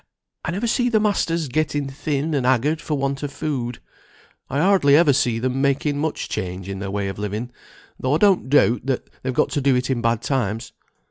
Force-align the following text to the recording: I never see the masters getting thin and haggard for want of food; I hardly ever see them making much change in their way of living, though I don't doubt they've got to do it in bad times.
I 0.43 0.49
never 0.49 0.65
see 0.65 0.89
the 0.89 0.99
masters 0.99 1.47
getting 1.47 1.87
thin 1.87 2.33
and 2.33 2.43
haggard 2.43 2.81
for 2.81 2.97
want 2.97 3.21
of 3.21 3.31
food; 3.31 3.77
I 4.49 4.59
hardly 4.59 4.95
ever 4.95 5.13
see 5.13 5.37
them 5.37 5.61
making 5.61 5.99
much 5.99 6.27
change 6.27 6.67
in 6.67 6.79
their 6.79 6.89
way 6.89 7.07
of 7.07 7.19
living, 7.19 7.51
though 7.99 8.15
I 8.15 8.17
don't 8.17 8.49
doubt 8.49 8.81
they've 9.21 9.31
got 9.31 9.49
to 9.51 9.61
do 9.61 9.75
it 9.75 9.91
in 9.91 10.01
bad 10.01 10.23
times. 10.23 10.73